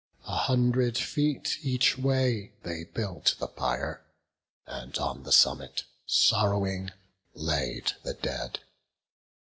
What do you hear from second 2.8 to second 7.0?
built the pyre, And on the summit, sorrowing,